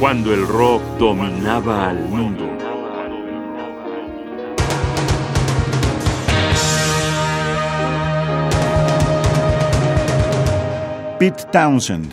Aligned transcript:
cuando 0.00 0.32
el 0.32 0.48
rock 0.48 0.82
dominaba 0.98 1.90
al 1.90 2.08
mundo. 2.08 2.48
Pete 11.18 11.44
Townsend, 11.52 12.10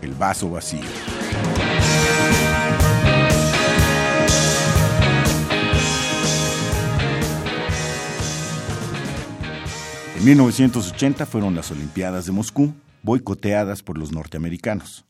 El 0.00 0.14
vaso 0.14 0.48
vacío. 0.48 0.80
En 10.16 10.24
1980 10.24 11.26
fueron 11.26 11.54
las 11.54 11.70
Olimpiadas 11.70 12.24
de 12.24 12.32
Moscú, 12.32 12.72
boicoteadas 13.02 13.82
por 13.82 13.98
los 13.98 14.10
norteamericanos. 14.10 15.06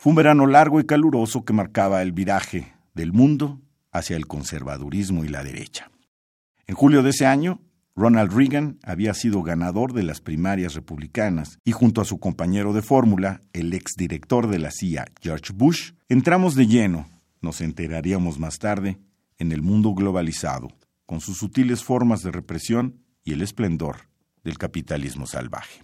Fue 0.00 0.10
un 0.10 0.16
verano 0.16 0.46
largo 0.46 0.78
y 0.78 0.86
caluroso 0.86 1.44
que 1.44 1.52
marcaba 1.52 2.02
el 2.02 2.12
viraje 2.12 2.72
del 2.94 3.12
mundo 3.12 3.60
hacia 3.90 4.16
el 4.16 4.28
conservadurismo 4.28 5.24
y 5.24 5.28
la 5.28 5.42
derecha. 5.42 5.90
En 6.68 6.76
julio 6.76 7.02
de 7.02 7.10
ese 7.10 7.26
año, 7.26 7.60
Ronald 7.96 8.32
Reagan 8.32 8.78
había 8.84 9.12
sido 9.12 9.42
ganador 9.42 9.92
de 9.94 10.04
las 10.04 10.20
primarias 10.20 10.74
republicanas 10.74 11.58
y 11.64 11.72
junto 11.72 12.00
a 12.00 12.04
su 12.04 12.20
compañero 12.20 12.72
de 12.72 12.82
fórmula, 12.82 13.40
el 13.52 13.74
exdirector 13.74 14.46
de 14.46 14.60
la 14.60 14.70
CIA, 14.70 15.06
George 15.20 15.52
Bush, 15.52 15.94
entramos 16.08 16.54
de 16.54 16.68
lleno, 16.68 17.08
nos 17.40 17.60
enteraríamos 17.60 18.38
más 18.38 18.60
tarde, 18.60 19.00
en 19.36 19.50
el 19.50 19.62
mundo 19.62 19.94
globalizado, 19.94 20.68
con 21.06 21.20
sus 21.20 21.38
sutiles 21.38 21.82
formas 21.82 22.22
de 22.22 22.30
represión 22.30 23.02
y 23.24 23.32
el 23.32 23.42
esplendor 23.42 24.08
del 24.44 24.58
capitalismo 24.58 25.26
salvaje. 25.26 25.82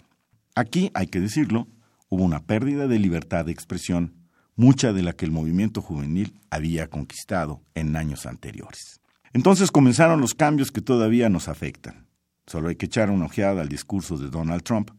Aquí, 0.54 0.92
hay 0.94 1.08
que 1.08 1.18
decirlo, 1.18 1.66
hubo 2.14 2.24
una 2.24 2.46
pérdida 2.46 2.86
de 2.86 3.00
libertad 3.00 3.44
de 3.44 3.52
expresión, 3.52 4.14
mucha 4.54 4.92
de 4.92 5.02
la 5.02 5.14
que 5.14 5.24
el 5.24 5.32
movimiento 5.32 5.82
juvenil 5.82 6.38
había 6.48 6.88
conquistado 6.88 7.60
en 7.74 7.96
años 7.96 8.24
anteriores. 8.24 9.00
Entonces 9.32 9.72
comenzaron 9.72 10.20
los 10.20 10.34
cambios 10.34 10.70
que 10.70 10.80
todavía 10.80 11.28
nos 11.28 11.48
afectan. 11.48 12.06
Solo 12.46 12.68
hay 12.68 12.76
que 12.76 12.86
echar 12.86 13.10
una 13.10 13.26
ojeada 13.26 13.62
al 13.62 13.68
discurso 13.68 14.16
de 14.16 14.30
Donald 14.30 14.62
Trump 14.62 14.90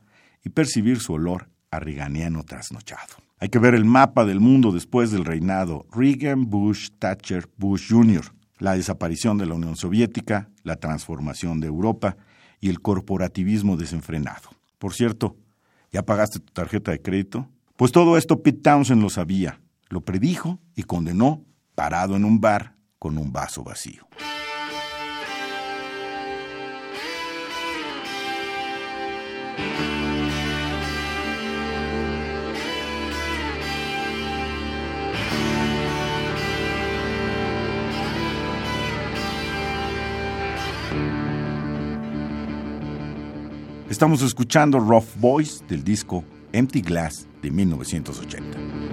y 0.43 0.49
percibir 0.49 0.99
su 0.99 1.13
olor 1.13 1.49
a 1.71 1.79
trasnochado. 2.45 3.15
Hay 3.39 3.49
que 3.49 3.59
ver 3.59 3.75
el 3.75 3.85
mapa 3.85 4.25
del 4.25 4.41
mundo 4.41 4.71
después 4.71 5.11
del 5.11 5.25
reinado 5.25 5.85
Reagan, 5.91 6.49
Bush, 6.49 6.89
Thatcher, 6.99 7.49
Bush 7.57 7.91
Jr., 7.91 8.25
la 8.59 8.75
desaparición 8.75 9.37
de 9.37 9.45
la 9.45 9.55
Unión 9.55 9.75
Soviética, 9.75 10.49
la 10.63 10.77
transformación 10.77 11.59
de 11.59 11.67
Europa 11.67 12.17
y 12.59 12.69
el 12.69 12.81
corporativismo 12.81 13.77
desenfrenado. 13.77 14.49
Por 14.79 14.93
cierto, 14.93 15.37
¿ya 15.95 16.03
pagaste 16.03 16.41
tu 16.41 16.51
tarjeta 16.51 16.91
de 16.91 17.01
crédito? 17.01 17.47
Pues 17.77 17.93
todo 17.93 18.17
esto 18.17 18.43
Pete 18.43 18.59
Townsend 18.59 19.01
lo 19.01 19.09
sabía, 19.09 19.61
lo 19.87 20.01
predijo 20.01 20.59
y 20.75 20.83
condenó 20.83 21.45
parado 21.73 22.17
en 22.17 22.25
un 22.25 22.41
bar 22.41 22.75
con 22.99 23.17
un 23.17 23.31
vaso 23.31 23.63
vacío. 23.63 24.05
Estamos 43.95 44.21
escuchando 44.23 44.77
Rough 44.77 45.07
Boys 45.21 45.63
del 45.69 45.81
disco 45.81 46.25
Empty 46.51 46.81
Glass 46.81 47.29
de 47.41 47.49
1980. 47.49 48.84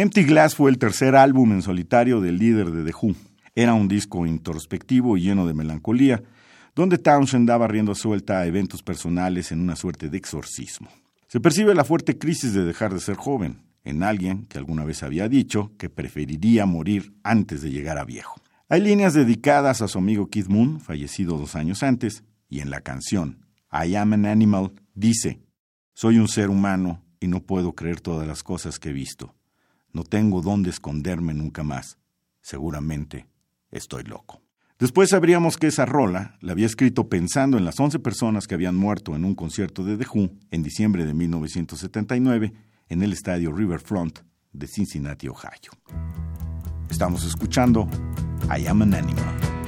Empty 0.00 0.22
Glass 0.22 0.54
fue 0.54 0.70
el 0.70 0.78
tercer 0.78 1.14
álbum 1.14 1.52
en 1.52 1.60
solitario 1.60 2.22
del 2.22 2.38
líder 2.38 2.70
de 2.70 2.90
The 2.90 2.96
Who. 2.98 3.14
Era 3.54 3.74
un 3.74 3.86
disco 3.86 4.24
introspectivo 4.24 5.18
y 5.18 5.20
lleno 5.20 5.46
de 5.46 5.52
melancolía, 5.52 6.22
donde 6.74 6.96
Townshend 6.96 7.46
daba 7.46 7.68
rienda 7.68 7.94
suelta 7.94 8.38
a 8.38 8.46
eventos 8.46 8.82
personales 8.82 9.52
en 9.52 9.60
una 9.60 9.76
suerte 9.76 10.08
de 10.08 10.16
exorcismo. 10.16 10.88
Se 11.26 11.38
percibe 11.38 11.74
la 11.74 11.84
fuerte 11.84 12.16
crisis 12.16 12.54
de 12.54 12.64
dejar 12.64 12.94
de 12.94 13.00
ser 13.00 13.16
joven, 13.16 13.60
en 13.84 14.02
alguien 14.02 14.46
que 14.46 14.56
alguna 14.56 14.86
vez 14.86 15.02
había 15.02 15.28
dicho 15.28 15.72
que 15.76 15.90
preferiría 15.90 16.64
morir 16.64 17.12
antes 17.22 17.60
de 17.60 17.70
llegar 17.70 17.98
a 17.98 18.06
viejo. 18.06 18.40
Hay 18.70 18.80
líneas 18.80 19.12
dedicadas 19.12 19.82
a 19.82 19.88
su 19.88 19.98
amigo 19.98 20.30
Keith 20.30 20.48
Moon, 20.48 20.80
fallecido 20.80 21.36
dos 21.36 21.56
años 21.56 21.82
antes, 21.82 22.24
y 22.48 22.60
en 22.60 22.70
la 22.70 22.80
canción 22.80 23.44
I 23.70 23.96
Am 23.96 24.14
an 24.14 24.24
Animal 24.24 24.72
dice, 24.94 25.42
Soy 25.92 26.16
un 26.16 26.28
ser 26.28 26.48
humano 26.48 27.02
y 27.20 27.26
no 27.26 27.42
puedo 27.42 27.74
creer 27.74 28.00
todas 28.00 28.26
las 28.26 28.42
cosas 28.42 28.78
que 28.78 28.88
he 28.88 28.94
visto. 28.94 29.34
No 29.92 30.04
tengo 30.04 30.42
dónde 30.42 30.70
esconderme 30.70 31.34
nunca 31.34 31.62
más. 31.62 31.98
Seguramente 32.40 33.26
estoy 33.70 34.04
loco. 34.04 34.40
Después 34.78 35.10
sabríamos 35.10 35.58
que 35.58 35.66
esa 35.66 35.84
rola 35.84 36.38
la 36.40 36.52
había 36.52 36.64
escrito 36.64 37.08
pensando 37.08 37.58
en 37.58 37.66
las 37.66 37.78
11 37.78 37.98
personas 37.98 38.46
que 38.46 38.54
habían 38.54 38.76
muerto 38.76 39.14
en 39.14 39.26
un 39.26 39.34
concierto 39.34 39.84
de 39.84 39.98
The 39.98 40.06
Who 40.12 40.30
en 40.50 40.62
diciembre 40.62 41.04
de 41.04 41.12
1979 41.12 42.52
en 42.88 43.02
el 43.02 43.12
estadio 43.12 43.52
Riverfront 43.52 44.20
de 44.52 44.66
Cincinnati, 44.66 45.28
Ohio. 45.28 45.70
Estamos 46.88 47.24
escuchando 47.24 47.88
I 48.56 48.66
Am 48.66 48.80
an 48.82 48.94
Animal. 48.94 49.59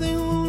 nothing 0.00 0.41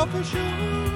of 0.00 0.14
a. 0.14 0.89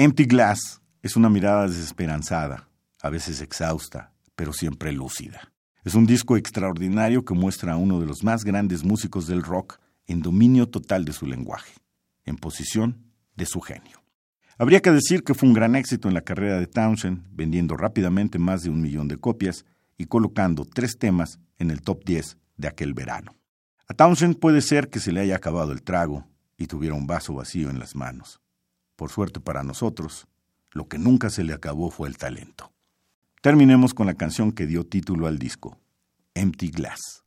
Empty 0.00 0.26
Glass 0.26 0.80
es 1.02 1.16
una 1.16 1.28
mirada 1.28 1.66
desesperanzada, 1.66 2.68
a 3.02 3.10
veces 3.10 3.40
exhausta, 3.40 4.12
pero 4.36 4.52
siempre 4.52 4.92
lúcida. 4.92 5.52
Es 5.82 5.96
un 5.96 6.06
disco 6.06 6.36
extraordinario 6.36 7.24
que 7.24 7.34
muestra 7.34 7.72
a 7.72 7.76
uno 7.76 7.98
de 7.98 8.06
los 8.06 8.22
más 8.22 8.44
grandes 8.44 8.84
músicos 8.84 9.26
del 9.26 9.42
rock 9.42 9.80
en 10.06 10.22
dominio 10.22 10.68
total 10.68 11.04
de 11.04 11.12
su 11.12 11.26
lenguaje, 11.26 11.72
en 12.24 12.36
posición 12.36 13.10
de 13.34 13.46
su 13.46 13.60
genio. 13.60 14.00
Habría 14.56 14.82
que 14.82 14.92
decir 14.92 15.24
que 15.24 15.34
fue 15.34 15.48
un 15.48 15.54
gran 15.56 15.74
éxito 15.74 16.06
en 16.06 16.14
la 16.14 16.20
carrera 16.20 16.60
de 16.60 16.68
Townshend, 16.68 17.24
vendiendo 17.32 17.76
rápidamente 17.76 18.38
más 18.38 18.62
de 18.62 18.70
un 18.70 18.80
millón 18.80 19.08
de 19.08 19.16
copias 19.16 19.64
y 19.96 20.04
colocando 20.04 20.64
tres 20.64 20.96
temas 20.96 21.40
en 21.58 21.72
el 21.72 21.82
top 21.82 22.04
10 22.04 22.38
de 22.56 22.68
aquel 22.68 22.94
verano. 22.94 23.34
A 23.88 23.94
Townshend 23.94 24.38
puede 24.38 24.60
ser 24.60 24.90
que 24.90 25.00
se 25.00 25.10
le 25.10 25.22
haya 25.22 25.34
acabado 25.34 25.72
el 25.72 25.82
trago 25.82 26.24
y 26.56 26.68
tuviera 26.68 26.94
un 26.94 27.08
vaso 27.08 27.34
vacío 27.34 27.68
en 27.68 27.80
las 27.80 27.96
manos 27.96 28.40
por 28.98 29.10
suerte 29.10 29.38
para 29.38 29.62
nosotros, 29.62 30.26
lo 30.72 30.88
que 30.88 30.98
nunca 30.98 31.30
se 31.30 31.44
le 31.44 31.52
acabó 31.52 31.88
fue 31.92 32.08
el 32.08 32.18
talento. 32.18 32.72
Terminemos 33.42 33.94
con 33.94 34.08
la 34.08 34.14
canción 34.14 34.50
que 34.50 34.66
dio 34.66 34.84
título 34.84 35.28
al 35.28 35.38
disco, 35.38 35.78
Empty 36.34 36.70
Glass. 36.70 37.22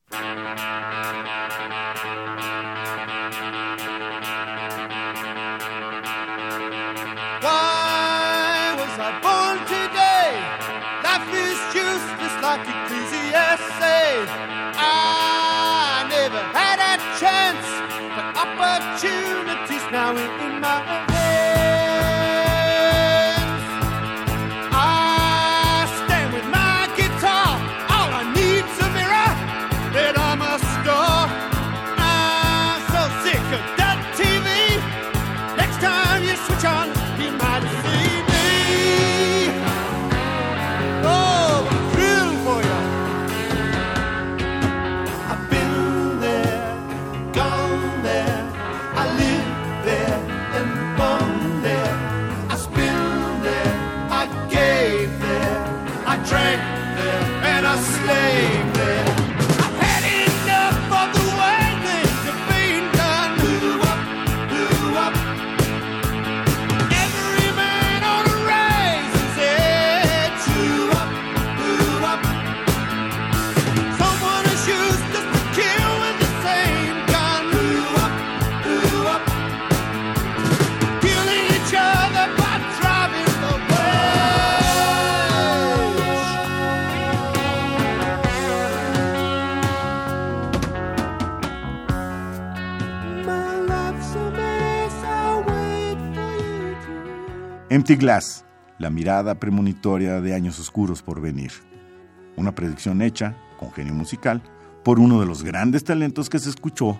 Empty 97.71 97.95
Glass, 97.95 98.43
la 98.79 98.89
mirada 98.89 99.35
premonitoria 99.35 100.19
de 100.19 100.33
años 100.33 100.59
oscuros 100.59 101.01
por 101.01 101.21
venir. 101.21 101.53
Una 102.35 102.53
predicción 102.53 103.01
hecha, 103.01 103.37
con 103.57 103.71
genio 103.71 103.93
musical, 103.93 104.43
por 104.83 104.99
uno 104.99 105.21
de 105.21 105.25
los 105.25 105.41
grandes 105.41 105.85
talentos 105.85 106.29
que 106.29 106.39
se 106.39 106.49
escuchó 106.49 106.99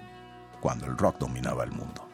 cuando 0.62 0.86
el 0.86 0.98
rock 0.98 1.18
dominaba 1.20 1.66
el 1.66 1.72
mundo. 1.72 2.11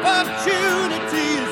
opportunities. 0.00 1.51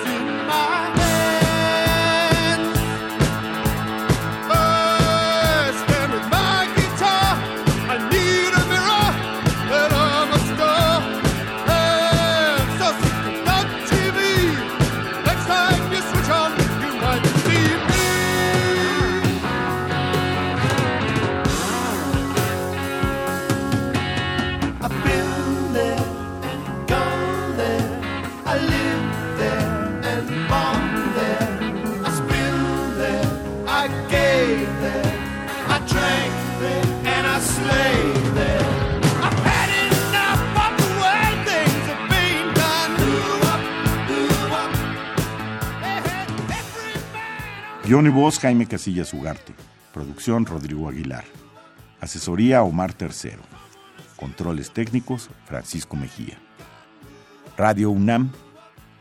Guión 47.91 48.07
y 48.07 48.11
voz 48.11 48.39
Jaime 48.39 48.67
Casillas 48.69 49.13
Ugarte. 49.13 49.53
Producción 49.93 50.47
Rodrigo 50.47 50.89
Aguilar. 50.89 51.25
Asesoría 52.01 52.63
Omar 52.63 52.93
Tercero. 52.95 53.43
Controles 54.15 54.71
técnicos 54.71 55.29
Francisco 55.45 55.97
Mejía. 55.97 56.39
Radio 57.57 57.91
UNAM, 57.91 58.31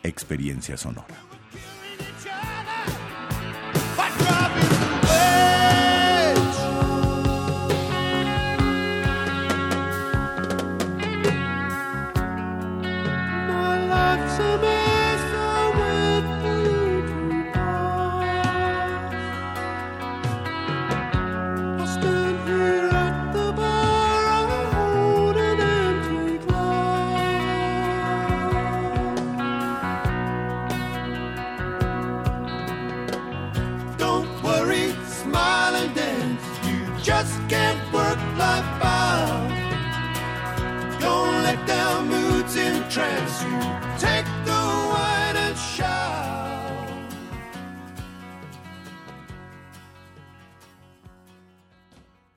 Experiencia 0.01 0.75
Sonora. 0.75 1.28